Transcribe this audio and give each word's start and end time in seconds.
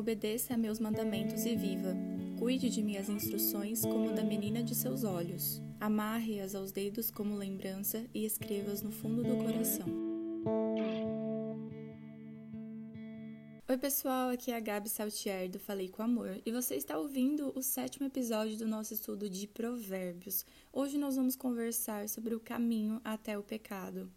Obedeça 0.00 0.54
a 0.54 0.56
meus 0.56 0.80
mandamentos 0.80 1.44
e 1.44 1.54
viva. 1.54 1.94
Cuide 2.38 2.70
de 2.70 2.82
minhas 2.82 3.10
instruções 3.10 3.82
como 3.82 4.14
da 4.14 4.24
menina 4.24 4.62
de 4.62 4.74
seus 4.74 5.04
olhos. 5.04 5.60
Amarre-as 5.78 6.54
aos 6.54 6.72
dedos 6.72 7.10
como 7.10 7.36
lembrança 7.36 8.06
e 8.14 8.24
escreva-as 8.24 8.80
no 8.80 8.90
fundo 8.90 9.22
do 9.22 9.36
coração. 9.36 9.86
Oi, 13.68 13.76
pessoal, 13.76 14.30
aqui 14.30 14.50
é 14.50 14.56
a 14.56 14.60
Gabi 14.60 14.88
Saltier 14.88 15.50
do 15.50 15.58
Falei 15.58 15.90
com 15.90 16.02
Amor 16.02 16.40
e 16.46 16.50
você 16.50 16.76
está 16.76 16.96
ouvindo 16.96 17.52
o 17.54 17.60
sétimo 17.60 18.06
episódio 18.06 18.56
do 18.56 18.66
nosso 18.66 18.94
estudo 18.94 19.28
de 19.28 19.46
Provérbios. 19.46 20.46
Hoje 20.72 20.96
nós 20.96 21.16
vamos 21.16 21.36
conversar 21.36 22.08
sobre 22.08 22.34
o 22.34 22.40
caminho 22.40 23.02
até 23.04 23.38
o 23.38 23.42
pecado. 23.42 24.10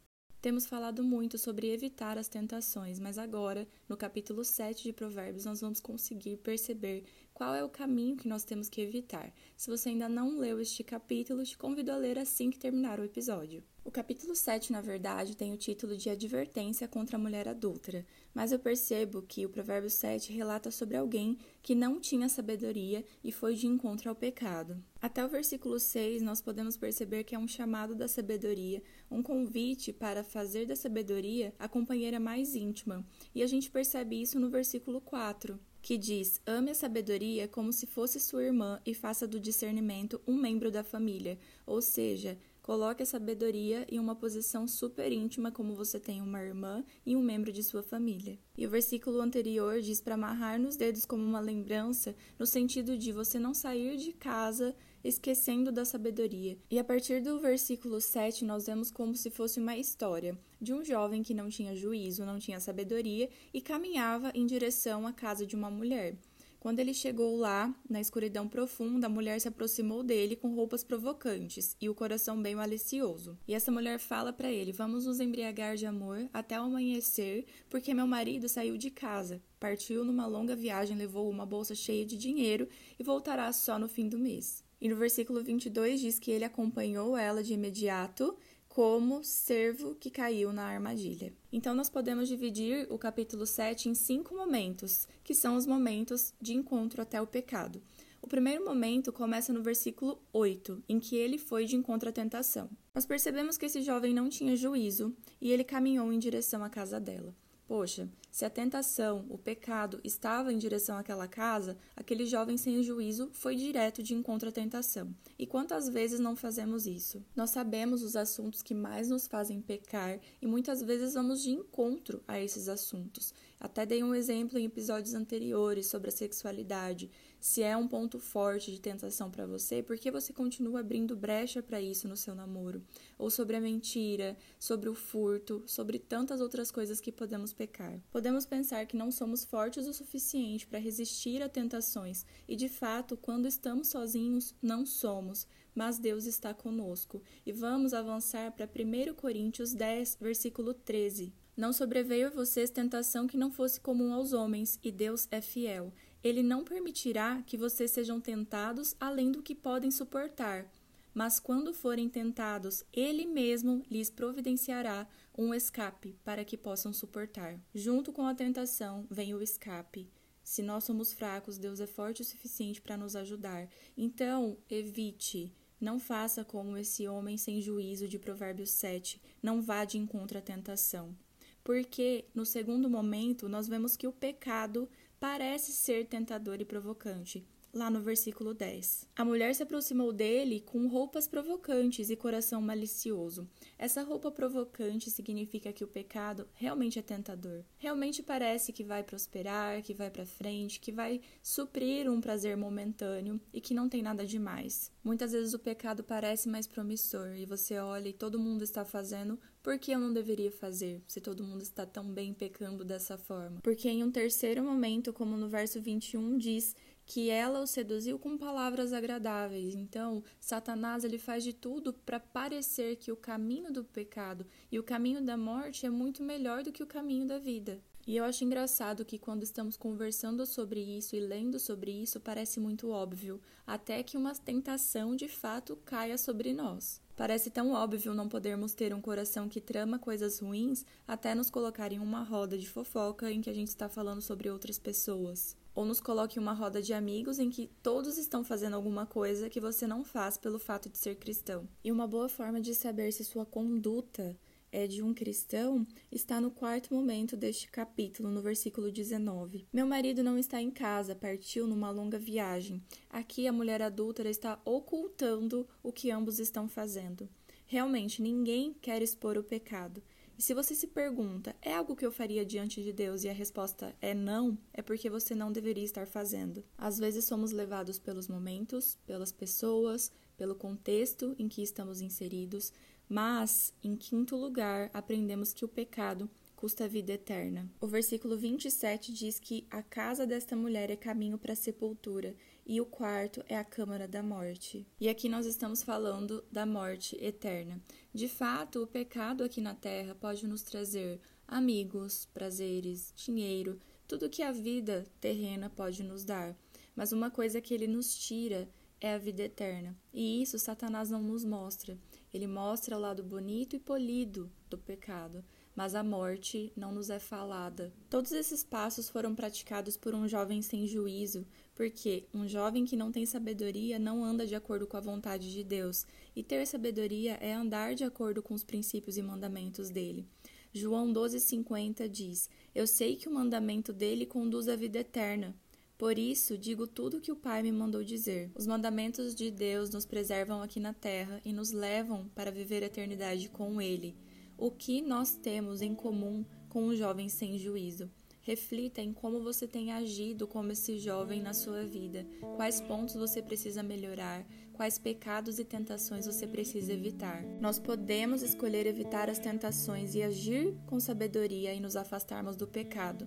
Temos 0.43 0.65
falado 0.65 1.05
muito 1.05 1.37
sobre 1.37 1.71
evitar 1.71 2.17
as 2.17 2.27
tentações, 2.27 2.99
mas 2.99 3.17
agora, 3.17 3.65
no 3.87 3.95
capítulo 3.95 4.43
7 4.43 4.83
de 4.83 4.91
Provérbios, 4.91 5.45
nós 5.45 5.61
vamos 5.61 5.79
conseguir 5.79 6.35
perceber 6.35 7.05
qual 7.33 7.55
é 7.55 7.63
o 7.63 7.69
caminho 7.69 8.15
que 8.15 8.27
nós 8.27 8.43
temos 8.43 8.69
que 8.69 8.81
evitar. 8.81 9.33
Se 9.57 9.69
você 9.69 9.89
ainda 9.89 10.07
não 10.07 10.37
leu 10.37 10.59
este 10.59 10.83
capítulo, 10.83 11.43
te 11.43 11.57
convido 11.57 11.91
a 11.91 11.97
ler 11.97 12.19
assim 12.19 12.49
que 12.49 12.59
terminar 12.59 12.99
o 12.99 13.03
episódio. 13.03 13.63
O 13.85 13.91
capítulo 13.91 14.33
7, 14.33 14.71
na 14.71 14.79
verdade, 14.79 15.35
tem 15.35 15.51
o 15.51 15.57
título 15.57 15.97
de 15.97 16.09
Advertência 16.09 16.87
contra 16.87 17.17
a 17.17 17.19
Mulher 17.19 17.49
Adúltera, 17.49 18.05
mas 18.33 18.53
eu 18.53 18.59
percebo 18.59 19.21
que 19.21 19.45
o 19.45 19.49
Provérbio 19.49 19.89
7 19.89 20.31
relata 20.31 20.71
sobre 20.71 20.95
alguém 20.95 21.37
que 21.61 21.75
não 21.75 21.99
tinha 21.99 22.29
sabedoria 22.29 23.03
e 23.21 23.29
foi 23.29 23.55
de 23.55 23.67
encontro 23.67 24.09
ao 24.09 24.15
pecado. 24.15 24.81
Até 25.01 25.25
o 25.25 25.27
versículo 25.27 25.79
6, 25.81 26.21
nós 26.21 26.41
podemos 26.41 26.77
perceber 26.77 27.25
que 27.25 27.35
é 27.35 27.39
um 27.39 27.47
chamado 27.47 27.93
da 27.93 28.07
sabedoria, 28.07 28.81
um 29.11 29.21
convite 29.21 29.91
para 29.91 30.23
fazer 30.23 30.65
da 30.65 30.77
sabedoria 30.77 31.53
a 31.59 31.67
companheira 31.67 32.21
mais 32.21 32.55
íntima, 32.55 33.05
e 33.35 33.43
a 33.43 33.47
gente 33.47 33.69
percebe 33.69 34.21
isso 34.21 34.39
no 34.39 34.49
versículo 34.49 35.01
4 35.01 35.59
que 35.83 35.97
diz: 35.97 36.41
Ame 36.45 36.71
a 36.71 36.73
sabedoria 36.73 37.45
como 37.45 37.73
se 37.73 37.85
fosse 37.85 38.17
sua 38.17 38.45
irmã 38.45 38.81
e 38.85 38.93
faça 38.93 39.27
do 39.27 39.37
discernimento 39.37 40.19
um 40.25 40.35
membro 40.35 40.71
da 40.71 40.81
família, 40.81 41.37
ou 41.67 41.81
seja, 41.81 42.39
Coloque 42.63 43.03
a 43.03 43.05
sabedoria 43.05 43.85
em 43.91 43.99
uma 43.99 44.15
posição 44.15 44.65
super 44.69 45.11
íntima, 45.11 45.51
como 45.51 45.75
você 45.75 45.99
tem 45.99 46.21
uma 46.21 46.41
irmã 46.41 46.81
e 47.05 47.13
um 47.13 47.21
membro 47.21 47.51
de 47.51 47.61
sua 47.61 47.83
família. 47.83 48.39
E 48.57 48.65
o 48.65 48.69
versículo 48.69 49.19
anterior 49.19 49.81
diz 49.81 49.99
para 49.99 50.15
amarrar 50.15 50.57
nos 50.57 50.77
dedos 50.77 51.05
como 51.05 51.21
uma 51.21 51.41
lembrança, 51.41 52.15
no 52.39 52.45
sentido 52.45 52.97
de 52.97 53.11
você 53.11 53.37
não 53.37 53.53
sair 53.53 53.97
de 53.97 54.13
casa 54.13 54.73
esquecendo 55.03 55.73
da 55.73 55.83
sabedoria. 55.83 56.57
E 56.71 56.79
a 56.79 56.85
partir 56.85 57.21
do 57.21 57.37
versículo 57.37 57.99
7, 57.99 58.45
nós 58.45 58.65
vemos 58.65 58.89
como 58.89 59.13
se 59.13 59.29
fosse 59.29 59.59
uma 59.59 59.75
história 59.75 60.39
de 60.61 60.73
um 60.73 60.85
jovem 60.85 61.21
que 61.21 61.33
não 61.33 61.49
tinha 61.49 61.75
juízo, 61.75 62.25
não 62.25 62.39
tinha 62.39 62.61
sabedoria 62.61 63.29
e 63.53 63.59
caminhava 63.59 64.31
em 64.33 64.45
direção 64.45 65.05
à 65.05 65.11
casa 65.11 65.45
de 65.45 65.53
uma 65.53 65.69
mulher. 65.69 66.15
Quando 66.63 66.79
ele 66.79 66.93
chegou 66.93 67.35
lá, 67.35 67.75
na 67.89 67.99
escuridão 67.99 68.47
profunda, 68.47 69.07
a 69.07 69.09
mulher 69.09 69.37
se 69.41 69.49
aproximou 69.49 70.01
dele 70.01 70.33
com 70.33 70.55
roupas 70.55 70.81
provocantes 70.81 71.75
e 71.81 71.89
o 71.89 71.93
coração 71.93 72.41
bem 72.41 72.55
malicioso. 72.55 73.37
E 73.45 73.53
essa 73.53 73.69
mulher 73.69 73.99
fala 73.99 74.31
para 74.31 74.49
ele: 74.49 74.71
Vamos 74.71 75.05
nos 75.05 75.19
embriagar 75.19 75.75
de 75.75 75.85
amor 75.85 76.29
até 76.31 76.57
o 76.57 76.63
amanhecer, 76.63 77.45
porque 77.69 77.93
meu 77.93 78.07
marido 78.07 78.47
saiu 78.47 78.77
de 78.77 78.89
casa, 78.89 79.43
partiu 79.59 80.05
numa 80.05 80.25
longa 80.25 80.55
viagem, 80.55 80.95
levou 80.95 81.29
uma 81.29 81.45
bolsa 81.45 81.75
cheia 81.75 82.05
de 82.05 82.15
dinheiro 82.17 82.69
e 82.97 83.03
voltará 83.03 83.51
só 83.51 83.77
no 83.77 83.89
fim 83.89 84.07
do 84.07 84.17
mês. 84.17 84.63
E 84.79 84.87
no 84.87 84.95
versículo 84.95 85.43
22 85.43 85.99
diz 85.99 86.17
que 86.17 86.31
ele 86.31 86.45
acompanhou 86.45 87.17
ela 87.17 87.43
de 87.43 87.53
imediato 87.53 88.37
como 88.73 89.23
servo 89.23 89.93
que 89.93 90.09
caiu 90.09 90.51
na 90.51 90.63
armadilha. 90.63 91.31
Então, 91.51 91.75
nós 91.75 91.91
podemos 91.91 92.27
dividir 92.27 92.87
o 92.89 92.97
capítulo 92.97 93.45
7 93.45 93.87
em 93.87 93.93
cinco 93.93 94.35
momentos, 94.35 95.07
que 95.23 95.35
são 95.35 95.55
os 95.55 95.67
momentos 95.67 96.33
de 96.41 96.55
encontro 96.55 96.99
até 96.99 97.21
o 97.21 97.27
pecado. 97.27 97.83
O 98.19 98.25
primeiro 98.25 98.65
momento 98.65 99.13
começa 99.13 99.53
no 99.53 99.61
versículo 99.61 100.19
8, 100.33 100.85
em 100.89 100.99
que 100.99 101.15
ele 101.15 101.37
foi 101.37 101.65
de 101.65 101.75
encontro 101.75 102.09
à 102.09 102.11
tentação. 102.11 102.67
Nós 102.95 103.05
percebemos 103.05 103.59
que 103.59 103.67
esse 103.67 103.83
jovem 103.83 104.11
não 104.11 104.27
tinha 104.27 104.55
juízo 104.55 105.15
e 105.39 105.51
ele 105.51 105.63
caminhou 105.63 106.11
em 106.11 106.17
direção 106.17 106.63
à 106.63 106.69
casa 106.69 106.99
dela. 106.99 107.35
Poxa, 107.73 108.07
se 108.29 108.45
a 108.45 108.51
tentação, 108.51 109.25
o 109.31 109.35
pecado, 109.35 109.99
estava 110.03 110.53
em 110.53 110.59
direção 110.59 110.95
àquela 110.95 111.27
casa, 111.27 111.75
aquele 111.95 112.23
jovem 112.23 112.55
sem 112.55 112.83
juízo 112.83 113.31
foi 113.33 113.55
direto 113.55 114.03
de 114.03 114.13
encontro 114.13 114.49
à 114.49 114.51
tentação. 114.51 115.11
E 115.39 115.47
quantas 115.47 115.89
vezes 115.89 116.19
não 116.19 116.35
fazemos 116.35 116.85
isso? 116.85 117.25
Nós 117.35 117.49
sabemos 117.49 118.03
os 118.03 118.15
assuntos 118.15 118.61
que 118.61 118.75
mais 118.75 119.09
nos 119.09 119.25
fazem 119.25 119.59
pecar 119.59 120.19
e 120.39 120.45
muitas 120.45 120.83
vezes 120.83 121.15
vamos 121.15 121.41
de 121.41 121.49
encontro 121.49 122.21
a 122.27 122.39
esses 122.39 122.69
assuntos. 122.69 123.33
Até 123.59 123.87
dei 123.87 124.03
um 124.03 124.13
exemplo 124.13 124.59
em 124.59 124.65
episódios 124.65 125.15
anteriores 125.15 125.87
sobre 125.87 126.09
a 126.09 126.11
sexualidade. 126.11 127.09
Se 127.43 127.61
é 127.61 127.75
um 127.75 127.89
ponto 127.89 128.19
forte 128.19 128.71
de 128.71 128.79
tentação 128.79 129.29
para 129.29 129.45
você, 129.45 129.83
por 129.83 129.97
que 129.97 130.09
você 130.09 130.31
continua 130.31 130.79
abrindo 130.79 131.13
brecha 131.13 131.61
para 131.61 131.81
isso 131.81 132.07
no 132.07 132.15
seu 132.15 132.33
namoro? 132.33 132.81
Ou 133.19 133.29
sobre 133.29 133.57
a 133.57 133.59
mentira, 133.59 134.37
sobre 134.57 134.87
o 134.87 134.95
furto, 134.95 135.61
sobre 135.65 135.99
tantas 135.99 136.39
outras 136.39 136.71
coisas 136.71 137.01
que 137.01 137.11
podemos 137.11 137.51
pecar. 137.51 137.99
Podemos 138.09 138.45
pensar 138.45 138.85
que 138.85 138.95
não 138.95 139.11
somos 139.11 139.43
fortes 139.43 139.87
o 139.87 139.93
suficiente 139.93 140.65
para 140.65 140.79
resistir 140.79 141.41
a 141.41 141.49
tentações, 141.49 142.25
e 142.47 142.55
de 142.55 142.69
fato, 142.69 143.17
quando 143.17 143.45
estamos 143.45 143.89
sozinhos, 143.89 144.55
não 144.61 144.85
somos, 144.85 145.45
mas 145.75 145.99
Deus 145.99 146.25
está 146.25 146.53
conosco. 146.53 147.21
E 147.45 147.51
vamos 147.51 147.93
avançar 147.93 148.53
para 148.53 148.65
1 148.65 149.15
Coríntios 149.15 149.73
10, 149.73 150.17
versículo 150.21 150.73
13. 150.73 151.33
Não 151.57 151.73
sobreveio 151.73 152.27
a 152.27 152.31
vocês 152.31 152.69
tentação 152.69 153.27
que 153.27 153.37
não 153.37 153.51
fosse 153.51 153.81
comum 153.81 154.13
aos 154.13 154.31
homens, 154.31 154.79
e 154.81 154.89
Deus 154.89 155.27
é 155.29 155.41
fiel. 155.41 155.93
Ele 156.23 156.41
não 156.41 156.63
permitirá 156.63 157.41
que 157.45 157.57
vocês 157.57 157.91
sejam 157.91 158.21
tentados 158.21 158.95
além 158.99 159.31
do 159.31 159.43
que 159.43 159.53
podem 159.53 159.91
suportar. 159.91 160.71
Mas 161.13 161.39
quando 161.39 161.73
forem 161.73 162.09
tentados, 162.09 162.83
Ele 162.91 163.25
mesmo 163.25 163.85
lhes 163.91 164.09
providenciará 164.09 165.07
um 165.37 165.53
escape 165.53 166.17
para 166.23 166.45
que 166.45 166.57
possam 166.57 166.93
suportar. 166.93 167.59
Junto 167.75 168.11
com 168.11 168.25
a 168.25 168.33
tentação 168.33 169.05
vem 169.11 169.33
o 169.33 169.41
escape. 169.41 170.09
Se 170.43 170.61
nós 170.61 170.85
somos 170.85 171.13
fracos, 171.13 171.57
Deus 171.57 171.79
é 171.79 171.87
forte 171.87 172.21
o 172.21 172.25
suficiente 172.25 172.81
para 172.81 172.97
nos 172.97 173.15
ajudar. 173.15 173.69
Então, 173.95 174.57
evite. 174.69 175.53
Não 175.79 175.99
faça 175.99 176.45
como 176.45 176.77
esse 176.77 177.07
homem 177.07 177.37
sem 177.37 177.61
juízo 177.61 178.07
de 178.07 178.17
Provérbios 178.17 178.71
7. 178.71 179.21
Não 179.41 179.61
vá 179.61 179.83
de 179.85 179.97
encontro 179.97 180.37
à 180.37 180.41
tentação 180.41 181.15
porque 181.63 182.25
no 182.35 182.45
segundo 182.45 182.89
momento 182.89 183.47
nós 183.47 183.67
vemos 183.67 183.95
que 183.95 184.07
o 184.07 184.11
pecado 184.11 184.89
parece 185.23 185.71
ser 185.71 186.05
tentador 186.05 186.59
e 186.59 186.65
provocante, 186.65 187.47
lá 187.73 187.89
no 187.89 188.01
versículo 188.01 188.53
10. 188.53 189.07
A 189.15 189.23
mulher 189.23 189.55
se 189.55 189.63
aproximou 189.63 190.11
dele 190.11 190.59
com 190.59 190.85
roupas 190.85 191.29
provocantes 191.29 192.09
e 192.09 192.15
coração 192.17 192.61
malicioso. 192.61 193.49
Essa 193.77 194.03
roupa 194.03 194.29
provocante 194.29 195.09
significa 195.09 195.71
que 195.71 195.81
o 195.81 195.87
pecado 195.87 196.45
realmente 196.53 196.99
é 196.99 197.01
tentador. 197.01 197.63
Realmente 197.77 198.21
parece 198.21 198.73
que 198.73 198.83
vai 198.83 199.01
prosperar, 199.01 199.81
que 199.81 199.93
vai 199.93 200.11
para 200.11 200.25
frente, 200.25 200.81
que 200.81 200.91
vai 200.91 201.21
suprir 201.41 202.11
um 202.11 202.19
prazer 202.19 202.57
momentâneo 202.57 203.39
e 203.53 203.61
que 203.61 203.73
não 203.73 203.87
tem 203.87 204.03
nada 204.03 204.25
demais. 204.25 204.91
Muitas 205.01 205.31
vezes 205.31 205.53
o 205.53 205.59
pecado 205.59 206.03
parece 206.03 206.49
mais 206.49 206.67
promissor 206.67 207.33
e 207.37 207.45
você 207.45 207.79
olha 207.79 208.09
e 208.09 208.13
todo 208.13 208.37
mundo 208.37 208.61
está 208.65 208.83
fazendo, 208.83 209.39
por 209.63 209.79
que 209.79 209.91
eu 209.91 209.99
não 209.99 210.13
deveria 210.13 210.51
fazer, 210.51 211.01
se 211.07 211.21
todo 211.21 211.43
mundo 211.43 211.61
está 211.61 211.85
tão 211.85 212.03
bem 212.03 212.33
pecando 212.33 212.83
dessa 212.83 213.17
forma? 213.17 213.61
Porque 213.63 213.87
em 213.87 214.03
um 214.03 214.11
terceiro 214.11 214.61
momento, 214.61 215.13
como 215.13 215.37
no 215.37 215.47
verso 215.47 215.81
21 215.81 216.37
diz, 216.37 216.75
que 217.05 217.29
ela 217.29 217.61
o 217.61 217.67
seduziu 217.67 218.19
com 218.19 218.37
palavras 218.37 218.91
agradáveis. 218.93 219.73
Então, 219.73 220.23
Satanás 220.39 221.03
ele 221.03 221.17
faz 221.17 221.43
de 221.43 221.53
tudo 221.53 221.93
para 221.93 222.19
parecer 222.19 222.97
que 222.97 223.11
o 223.11 223.15
caminho 223.15 223.71
do 223.71 223.83
pecado 223.83 224.45
e 224.71 224.77
o 224.77 224.83
caminho 224.83 225.21
da 225.21 225.37
morte 225.37 225.85
é 225.85 225.89
muito 225.89 226.21
melhor 226.21 226.63
do 226.63 226.71
que 226.71 226.83
o 226.83 226.87
caminho 226.87 227.25
da 227.25 227.39
vida. 227.39 227.81
E 228.05 228.17
eu 228.17 228.25
acho 228.25 228.43
engraçado 228.43 229.05
que 229.05 229.17
quando 229.17 229.43
estamos 229.43 229.77
conversando 229.77 230.45
sobre 230.45 230.81
isso 230.81 231.15
e 231.15 231.21
lendo 231.21 231.57
sobre 231.57 231.91
isso, 231.91 232.19
parece 232.19 232.59
muito 232.59 232.89
óbvio, 232.89 233.39
até 233.65 234.03
que 234.03 234.17
uma 234.17 234.35
tentação 234.35 235.15
de 235.15 235.29
fato 235.29 235.77
caia 235.85 236.17
sobre 236.17 236.51
nós. 236.51 237.02
Parece 237.15 237.49
tão 237.49 237.71
óbvio 237.71 238.13
não 238.13 238.27
podermos 238.27 238.73
ter 238.73 238.93
um 238.93 239.01
coração 239.01 239.47
que 239.47 239.61
trama 239.61 239.99
coisas 239.99 240.39
ruins 240.39 240.85
até 241.07 241.35
nos 241.35 241.49
colocar 241.49 241.91
em 241.91 241.99
uma 241.99 242.23
roda 242.23 242.57
de 242.57 242.67
fofoca 242.67 243.31
em 243.31 243.41
que 243.41 243.49
a 243.49 243.53
gente 243.53 243.67
está 243.67 243.87
falando 243.87 244.21
sobre 244.21 244.49
outras 244.49 244.79
pessoas 244.79 245.55
ou 245.75 245.85
nos 245.85 245.99
coloque 245.99 246.37
em 246.37 246.41
uma 246.41 246.53
roda 246.53 246.81
de 246.81 246.93
amigos 246.93 247.39
em 247.39 247.49
que 247.49 247.69
todos 247.81 248.17
estão 248.17 248.43
fazendo 248.43 248.75
alguma 248.75 249.05
coisa 249.05 249.49
que 249.49 249.59
você 249.59 249.87
não 249.87 250.03
faz 250.03 250.37
pelo 250.37 250.59
fato 250.59 250.89
de 250.89 250.97
ser 250.97 251.15
cristão. 251.15 251.67
E 251.83 251.91
uma 251.91 252.07
boa 252.07 252.29
forma 252.29 252.61
de 252.61 252.75
saber 252.75 253.11
se 253.11 253.23
sua 253.23 253.45
conduta 253.45 254.37
é 254.73 254.87
de 254.87 255.03
um 255.03 255.13
cristão 255.13 255.85
está 256.11 256.41
no 256.41 256.49
quarto 256.49 256.91
momento 256.91 257.37
deste 257.37 257.69
capítulo, 257.69 258.27
no 258.29 258.41
versículo 258.41 258.91
19. 258.91 259.67
Meu 259.71 259.85
marido 259.85 260.23
não 260.23 260.35
está 260.35 260.59
em 260.59 260.71
casa, 260.71 261.15
partiu 261.15 261.67
numa 261.67 261.91
longa 261.91 262.17
viagem. 262.17 262.81
Aqui 263.07 263.47
a 263.47 263.53
mulher 263.53 263.83
adúltera 263.83 264.31
está 264.31 264.59
ocultando 264.65 265.67
o 265.83 265.93
que 265.93 266.09
ambos 266.09 266.39
estão 266.39 266.67
fazendo. 266.67 267.29
Realmente, 267.67 268.19
ninguém 268.19 268.73
quer 268.73 269.03
expor 269.03 269.37
o 269.37 269.43
pecado. 269.43 270.01
E 270.37 270.41
se 270.41 270.55
você 270.55 270.73
se 270.73 270.87
pergunta, 270.87 271.55
é 271.61 271.75
algo 271.75 271.95
que 271.95 272.05
eu 272.05 272.11
faria 272.11 272.43
diante 272.43 272.81
de 272.83 272.91
Deus 272.91 273.23
e 273.23 273.29
a 273.29 273.33
resposta 273.33 273.95
é 274.01 274.15
não, 274.15 274.57
é 274.73 274.81
porque 274.81 275.07
você 275.07 275.35
não 275.35 275.51
deveria 275.51 275.83
estar 275.83 276.07
fazendo. 276.07 276.65
Às 276.75 276.97
vezes 276.97 277.25
somos 277.25 277.51
levados 277.51 277.99
pelos 277.99 278.27
momentos, 278.27 278.97
pelas 279.05 279.31
pessoas, 279.31 280.11
pelo 280.37 280.55
contexto 280.55 281.35
em 281.37 281.47
que 281.47 281.61
estamos 281.61 282.01
inseridos, 282.01 282.71
mas, 283.07 283.73
em 283.83 283.95
quinto 283.95 284.35
lugar, 284.35 284.89
aprendemos 284.93 285.53
que 285.53 285.65
o 285.65 285.67
pecado 285.67 286.29
custa 286.55 286.85
a 286.85 286.87
vida 286.87 287.11
eterna. 287.11 287.69
O 287.81 287.87
versículo 287.87 288.37
27 288.37 289.11
diz 289.11 289.37
que 289.37 289.67
a 289.69 289.83
casa 289.83 290.25
desta 290.25 290.55
mulher 290.55 290.89
é 290.89 290.95
caminho 290.95 291.37
para 291.37 291.51
a 291.51 291.57
sepultura 291.57 292.33
e 292.65 292.79
o 292.79 292.85
quarto 292.85 293.43
é 293.49 293.57
a 293.57 293.65
câmara 293.65 294.07
da 294.07 294.23
morte. 294.23 294.87
E 294.97 295.09
aqui 295.09 295.27
nós 295.27 295.45
estamos 295.45 295.83
falando 295.83 296.41
da 296.49 296.65
morte 296.65 297.17
eterna. 297.21 297.81
De 298.13 298.29
fato, 298.29 298.81
o 298.81 298.87
pecado 298.87 299.43
aqui 299.43 299.59
na 299.59 299.75
terra 299.75 300.15
pode 300.15 300.47
nos 300.47 300.61
trazer 300.63 301.19
amigos, 301.45 302.29
prazeres, 302.33 303.13
dinheiro, 303.15 303.77
tudo 304.07 304.29
que 304.29 304.41
a 304.41 304.53
vida 304.53 305.05
terrena 305.19 305.69
pode 305.69 306.01
nos 306.01 306.23
dar. 306.23 306.55
Mas 306.95 307.11
uma 307.11 307.29
coisa 307.29 307.59
que 307.59 307.73
ele 307.73 307.87
nos 307.87 308.15
tira 308.15 308.69
é 309.03 309.13
a 309.13 309.19
vida 309.19 309.43
eterna. 309.43 309.95
E 310.11 310.41
isso 310.41 310.57
Satanás 310.57 311.11
não 311.11 311.21
nos 311.21 311.45
mostra. 311.45 311.95
Ele 312.33 312.47
mostra 312.47 312.97
o 312.97 312.99
lado 312.99 313.21
bonito 313.21 313.75
e 313.75 313.79
polido 313.79 314.51
do 314.67 314.79
pecado 314.79 315.45
mas 315.75 315.95
a 315.95 316.03
morte 316.03 316.71
não 316.75 316.91
nos 316.91 317.09
é 317.09 317.19
falada. 317.19 317.91
Todos 318.09 318.31
esses 318.31 318.63
passos 318.63 319.09
foram 319.09 319.33
praticados 319.33 319.97
por 319.97 320.13
um 320.13 320.27
jovem 320.27 320.61
sem 320.61 320.85
juízo, 320.85 321.45
porque 321.73 322.25
um 322.33 322.47
jovem 322.47 322.85
que 322.85 322.95
não 322.95 323.11
tem 323.11 323.25
sabedoria 323.25 323.97
não 323.97 324.23
anda 324.23 324.45
de 324.45 324.55
acordo 324.55 324.85
com 324.85 324.97
a 324.97 325.01
vontade 325.01 325.51
de 325.51 325.63
Deus, 325.63 326.05
e 326.35 326.43
ter 326.43 326.65
sabedoria 326.67 327.33
é 327.41 327.53
andar 327.53 327.95
de 327.95 328.03
acordo 328.03 328.41
com 328.41 328.53
os 328.53 328.63
princípios 328.63 329.17
e 329.17 329.21
mandamentos 329.21 329.89
dele. 329.89 330.27
João 330.71 331.11
12,50 331.11 332.07
diz: 332.07 332.49
Eu 332.73 332.85
sei 332.85 333.15
que 333.15 333.27
o 333.27 333.33
mandamento 333.33 333.91
dele 333.91 334.25
conduz 334.25 334.67
à 334.67 334.75
vida 334.75 334.99
eterna. 334.99 335.55
Por 335.97 336.17
isso, 336.17 336.57
digo 336.57 336.87
tudo 336.87 337.17
o 337.17 337.21
que 337.21 337.31
o 337.31 337.35
Pai 337.35 337.63
me 337.63 337.71
mandou 337.71 338.03
dizer. 338.03 338.51
Os 338.55 338.67
mandamentos 338.67 339.35
de 339.35 339.51
Deus 339.51 339.89
nos 339.89 340.05
preservam 340.05 340.61
aqui 340.61 340.79
na 340.79 340.93
terra 340.93 341.39
e 341.45 341.53
nos 341.53 341.71
levam 341.71 342.29
para 342.35 342.51
viver 342.51 342.83
a 342.83 342.87
eternidade 342.87 343.49
com 343.49 343.81
Ele. 343.81 344.15
O 344.57 344.71
que 344.71 345.01
nós 345.01 345.35
temos 345.35 345.81
em 345.81 345.93
comum 345.95 346.45
com 346.69 346.83
um 346.83 346.95
jovem 346.95 347.29
sem 347.29 347.57
juízo? 347.57 348.09
Reflita 348.41 349.01
em 349.01 349.13
como 349.13 349.41
você 349.41 349.65
tem 349.65 349.93
agido 349.93 350.45
como 350.45 350.73
esse 350.73 350.97
jovem 350.97 351.41
na 351.41 351.53
sua 351.53 351.85
vida, 351.85 352.27
quais 352.57 352.81
pontos 352.81 353.15
você 353.15 353.41
precisa 353.41 353.81
melhorar, 353.81 354.45
quais 354.73 354.97
pecados 354.97 355.59
e 355.59 355.63
tentações 355.63 356.25
você 356.25 356.45
precisa 356.45 356.91
evitar. 356.91 357.41
Nós 357.61 357.79
podemos 357.79 358.41
escolher 358.41 358.85
evitar 358.85 359.29
as 359.29 359.39
tentações 359.39 360.13
e 360.13 360.21
agir 360.21 360.75
com 360.87 360.99
sabedoria 360.99 361.73
e 361.73 361.79
nos 361.79 361.95
afastarmos 361.95 362.57
do 362.57 362.67
pecado. 362.67 363.25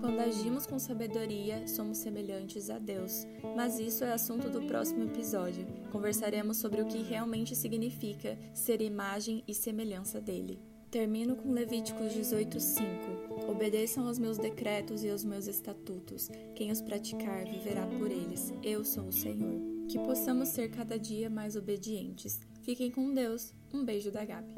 Quando 0.00 0.18
agimos 0.20 0.66
com 0.66 0.78
sabedoria, 0.78 1.68
somos 1.68 1.98
semelhantes 1.98 2.70
a 2.70 2.78
Deus. 2.78 3.26
Mas 3.54 3.78
isso 3.78 4.02
é 4.02 4.12
assunto 4.12 4.48
do 4.48 4.62
próximo 4.62 5.04
episódio. 5.04 5.66
Conversaremos 5.92 6.56
sobre 6.56 6.80
o 6.80 6.86
que 6.86 7.02
realmente 7.02 7.54
significa 7.54 8.38
ser 8.54 8.80
imagem 8.80 9.44
e 9.46 9.54
semelhança 9.54 10.18
dele. 10.18 10.58
Termino 10.90 11.36
com 11.36 11.52
Levíticos 11.52 12.12
18:5. 12.14 13.48
Obedeçam 13.48 14.08
aos 14.08 14.18
meus 14.18 14.38
decretos 14.38 15.04
e 15.04 15.10
aos 15.10 15.22
meus 15.22 15.46
estatutos. 15.46 16.30
Quem 16.54 16.72
os 16.72 16.80
praticar 16.80 17.44
viverá 17.44 17.86
por 17.86 18.10
eles. 18.10 18.52
Eu 18.62 18.84
sou 18.84 19.04
o 19.04 19.12
Senhor. 19.12 19.60
Que 19.86 19.98
possamos 19.98 20.48
ser 20.48 20.70
cada 20.70 20.98
dia 20.98 21.28
mais 21.28 21.56
obedientes. 21.56 22.40
Fiquem 22.62 22.90
com 22.90 23.12
Deus. 23.12 23.52
Um 23.72 23.84
beijo 23.84 24.10
da 24.10 24.24
Gabi. 24.24 24.54